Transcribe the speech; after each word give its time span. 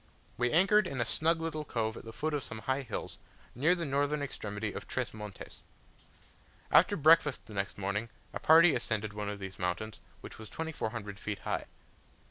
We 0.35 0.51
anchored 0.51 0.87
in 0.87 0.99
a 0.99 1.05
snug 1.05 1.39
little 1.39 1.63
cove 1.63 1.95
at 1.95 2.05
the 2.05 2.11
foot 2.11 2.33
of 2.33 2.41
some 2.43 2.57
high 2.61 2.81
hills, 2.81 3.19
near 3.53 3.75
the 3.75 3.85
northern 3.85 4.23
extremity 4.23 4.73
of 4.73 4.87
Tres 4.87 5.13
Montes. 5.13 5.61
After 6.71 6.97
breakfast 6.97 7.45
the 7.45 7.53
next 7.53 7.77
morning, 7.77 8.09
a 8.33 8.39
party 8.39 8.73
ascended 8.73 9.13
one 9.13 9.29
of 9.29 9.37
these 9.37 9.59
mountains, 9.59 9.99
which 10.21 10.39
was 10.39 10.49
2400 10.49 11.19
feet 11.19 11.39
high. 11.43 11.67